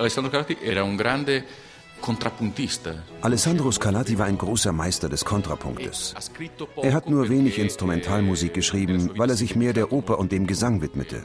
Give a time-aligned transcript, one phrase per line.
[0.00, 1.44] Alessandro Scarlatti era un grande
[3.20, 6.14] Alessandro Scarlatti war ein großer Meister des Kontrapunktes.
[6.80, 10.80] Er hat nur wenig Instrumentalmusik geschrieben, weil er sich mehr der Oper und dem Gesang
[10.80, 11.22] widmete.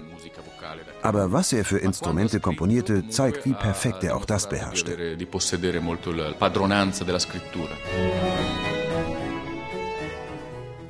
[1.01, 5.17] Aber was er für Instrumente komponierte, zeigt, wie perfekt er auch das beherrschte.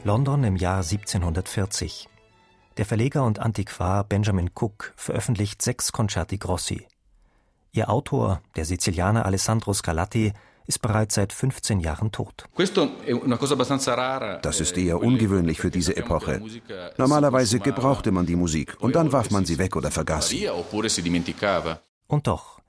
[0.03, 2.07] London im Jahr 1740.
[2.77, 6.87] Der Verleger und Antiquar Benjamin Cook veröffentlicht sechs Concerti Grossi.
[7.75, 10.31] Ihr Autor, der Sizilianer Alessandro Scarlatti,
[10.65, 12.45] ist bereits seit 15 Jahren tot.
[14.41, 16.41] Das ist eher ungewöhnlich für diese Epoche.
[16.97, 20.49] Normalerweise gebrauchte man die Musik und dann warf man sie weg oder vergaß sie.
[22.07, 22.61] Und doch,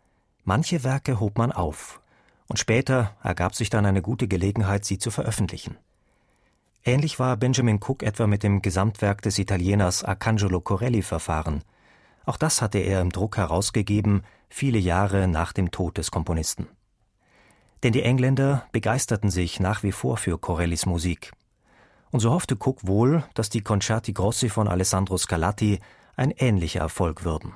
[0.45, 2.01] manche Werke hob man auf
[2.49, 5.77] und später ergab sich dann eine gute Gelegenheit, sie zu veröffentlichen.
[6.85, 11.63] Ähnlich war Benjamin Cook etwa mit dem Gesamtwerk des Italieners Arcangelo Corelli verfahren.
[12.25, 16.69] Auch das hatte er im Druck herausgegeben, viele Jahre nach dem Tod des Komponisten.
[17.83, 21.33] Denn die Engländer begeisterten sich nach wie vor für Corellis Musik.
[22.11, 25.81] Und so hoffte Cook wohl, dass die Concerti Grossi von Alessandro Scarlatti
[26.17, 27.55] ein ähnlicher Erfolg würden.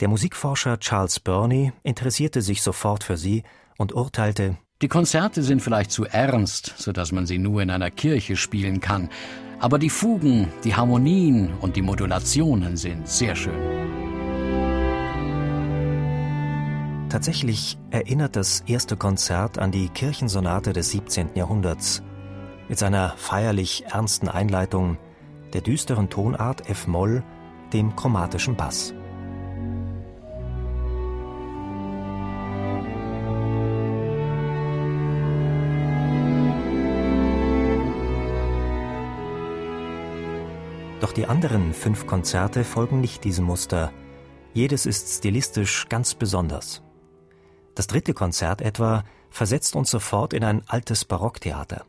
[0.00, 3.44] Der Musikforscher Charles Burney interessierte sich sofort für sie
[3.78, 7.92] und urteilte, die Konzerte sind vielleicht zu ernst, so dass man sie nur in einer
[7.92, 9.10] Kirche spielen kann,
[9.60, 13.81] aber die Fugen, die Harmonien und die Modulationen sind sehr schön.
[17.12, 21.32] Tatsächlich erinnert das erste Konzert an die Kirchensonate des 17.
[21.34, 22.02] Jahrhunderts
[22.70, 24.96] mit seiner feierlich ernsten Einleitung,
[25.52, 27.22] der düsteren Tonart F-Moll,
[27.74, 28.94] dem chromatischen Bass.
[41.02, 43.92] Doch die anderen fünf Konzerte folgen nicht diesem Muster.
[44.54, 46.82] Jedes ist stilistisch ganz besonders.
[47.74, 51.84] Das dritte Konzert etwa versetzt uns sofort in ein altes Barocktheater.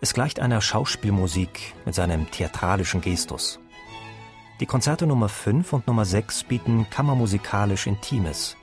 [0.00, 3.58] Es gleicht einer Schauspielmusik mit seinem theatralischen Gestus.
[4.60, 8.56] Die Konzerte Nummer 5 und Nummer 6 bieten kammermusikalisch Intimes.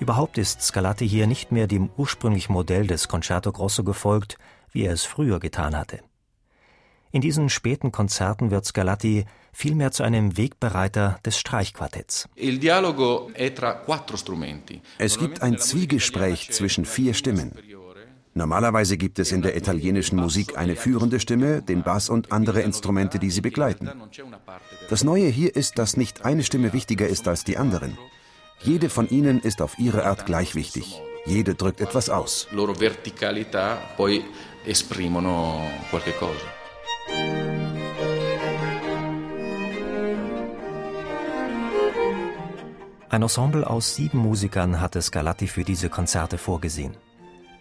[0.00, 4.36] Überhaupt ist Scarlatti hier nicht mehr dem ursprünglichen Modell des Concerto Grosso gefolgt,
[4.72, 6.00] wie er es früher getan hatte.
[7.12, 12.26] In diesen späten Konzerten wird Scarlatti vielmehr zu einem Wegbereiter des Streichquartetts.
[14.98, 17.52] Es gibt ein Zwiegespräch zwischen vier Stimmen.
[18.34, 23.18] Normalerweise gibt es in der italienischen Musik eine führende Stimme, den Bass und andere Instrumente,
[23.18, 23.90] die sie begleiten.
[24.88, 27.98] Das Neue hier ist, dass nicht eine Stimme wichtiger ist als die anderen.
[28.60, 31.02] Jede von ihnen ist auf ihre Art gleich wichtig.
[31.26, 32.48] Jede drückt etwas aus.
[32.52, 34.24] Loro verticalità poi
[34.64, 36.61] esprimono qualche cosa.
[43.12, 46.96] Ein Ensemble aus sieben Musikern hatte Scarlatti für diese Konzerte vorgesehen.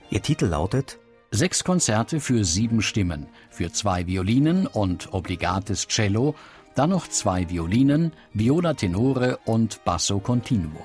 [0.10, 0.98] Ihr Titel lautet
[1.30, 6.36] Sechs Konzerte für sieben Stimmen, für zwei Violinen und obligates Cello,
[6.76, 10.82] dann noch zwei Violinen, Viola Tenore und Basso Continuo.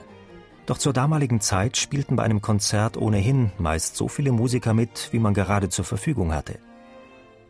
[0.66, 5.20] Doch zur damaligen Zeit spielten bei einem Konzert ohnehin meist so viele Musiker mit, wie
[5.20, 6.58] man gerade zur Verfügung hatte.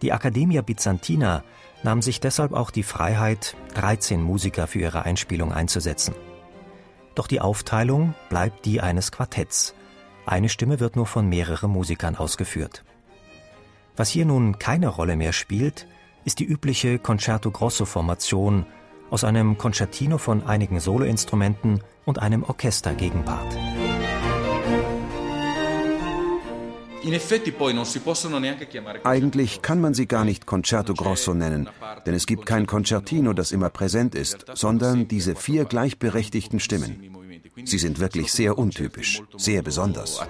[0.02, 1.42] Die Accademia Byzantina
[1.82, 6.14] nahm sich deshalb auch die Freiheit, 13 Musiker für ihre Einspielung einzusetzen.
[7.14, 9.74] Doch die Aufteilung bleibt die eines Quartetts.
[10.26, 12.84] Eine Stimme wird nur von mehreren Musikern ausgeführt.
[13.96, 15.86] Was hier nun keine Rolle mehr spielt,
[16.24, 18.66] ist die übliche Concerto Grosso Formation
[19.10, 23.56] aus einem Concertino von einigen Soloinstrumenten und einem Orchestergegenpart.
[29.04, 31.68] Eigentlich kann man sie gar nicht Concerto Grosso nennen,
[32.04, 37.16] denn es gibt kein Concertino, das immer präsent ist, sondern diese vier gleichberechtigten Stimmen.
[37.64, 40.20] Sie sind wirklich sehr untypisch, sehr besonders.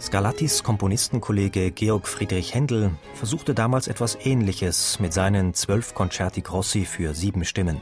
[0.00, 7.14] Scarlattis Komponistenkollege Georg Friedrich Händel versuchte damals etwas Ähnliches mit seinen zwölf Concerti Grossi für
[7.14, 7.80] sieben Stimmen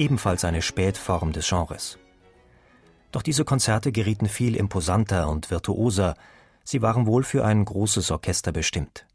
[0.00, 1.98] ebenfalls eine Spätform des Genres.
[3.12, 6.14] Doch diese Konzerte gerieten viel imposanter und virtuoser,
[6.64, 9.06] sie waren wohl für ein großes Orchester bestimmt.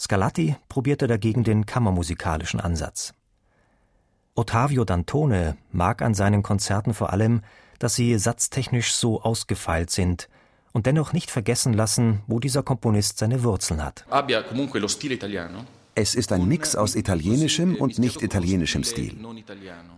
[0.00, 3.12] Scarlatti probierte dagegen den kammermusikalischen Ansatz.
[4.34, 7.42] Ottavio Dantone mag an seinen Konzerten vor allem,
[7.80, 10.28] dass sie satztechnisch so ausgefeilt sind
[10.72, 14.04] und dennoch nicht vergessen lassen, wo dieser Komponist seine Wurzeln hat.
[16.00, 19.16] Es ist ein Mix aus italienischem und nicht italienischem Stil.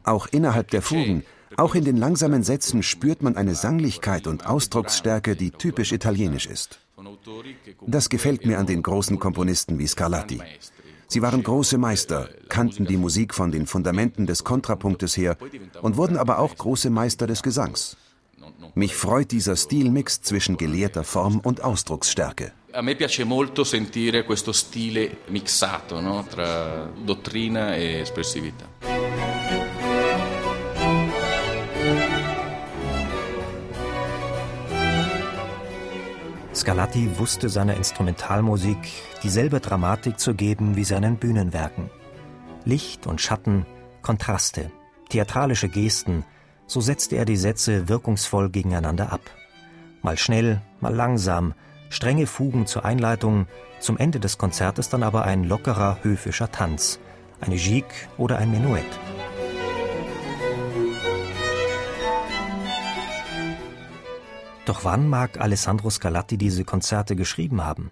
[0.02, 1.25] Auch innerhalb der Fugen,
[1.58, 6.81] auch in den langsamen Sätzen spürt man eine Sanglichkeit und Ausdrucksstärke, die typisch italienisch ist.
[7.87, 10.41] Das gefällt mir an den großen Komponisten wie Scarlatti.
[11.06, 15.37] Sie waren große Meister, kannten die Musik von den Fundamenten des Kontrapunktes her
[15.82, 17.99] und wurden aber auch große Meister des Gesangs.
[18.75, 22.52] Mich freut dieser Stilmix zwischen gelehrter Form und Ausdrucksstärke.
[22.73, 26.25] A me piace molto sentire questo stile mixato no?
[26.25, 28.69] tra dottrina e espressività.
[36.53, 38.89] Scarlatti wusste seiner Instrumentalmusik
[39.23, 41.91] dieselbe Dramatik zu geben wie seinen Bühnenwerken.
[42.65, 43.67] Licht und Schatten,
[44.01, 44.71] Kontraste,
[45.09, 46.25] theatralische Gesten,
[46.67, 49.23] so setzte er die Sätze wirkungsvoll gegeneinander ab.
[50.03, 51.55] Mal schnell, mal langsam,
[51.91, 53.47] strenge Fugen zur Einleitung,
[53.81, 56.99] zum Ende des Konzertes dann aber ein lockerer, höfischer Tanz,
[57.41, 58.87] eine Gigue oder ein Menuett.
[64.65, 67.91] Doch wann mag Alessandro Scarlatti diese Konzerte geschrieben haben?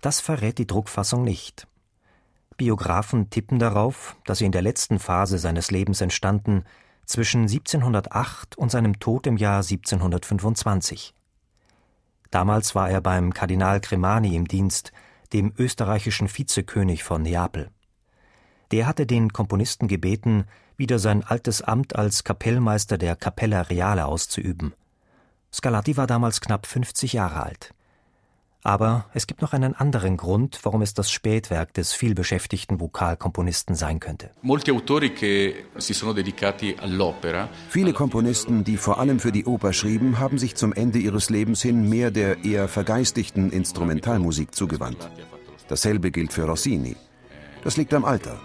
[0.00, 1.66] Das verrät die Druckfassung nicht.
[2.56, 6.64] Biografen tippen darauf, dass sie in der letzten Phase seines Lebens entstanden,
[7.06, 11.14] zwischen 1708 und seinem Tod im Jahr 1725.
[12.30, 14.92] Damals war er beim Kardinal Cremani im Dienst,
[15.32, 17.70] dem österreichischen Vizekönig von Neapel.
[18.70, 20.44] Der hatte den Komponisten gebeten,
[20.76, 24.74] wieder sein altes Amt als Kapellmeister der Capella Reale auszuüben.
[25.52, 27.74] Scarlatti war damals knapp 50 Jahre alt.
[28.62, 34.00] Aber es gibt noch einen anderen Grund, warum es das Spätwerk des vielbeschäftigten Vokalkomponisten sein
[34.00, 34.30] könnte.
[37.68, 41.62] Viele Komponisten, die vor allem für die Oper schrieben, haben sich zum Ende ihres Lebens
[41.62, 45.08] hin mehr der eher vergeistigten Instrumentalmusik zugewandt.
[45.68, 46.96] Dasselbe gilt für Rossini.
[47.64, 48.40] Das liegt am Alter.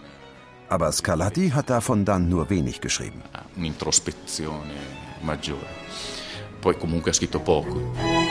[0.69, 3.21] Aber Scarlatti hat davon dann nur wenig geschrieben.
[3.55, 4.73] Un'introspezione
[5.21, 5.67] maggiore
[6.65, 8.24] poi comunque ha scritto poco.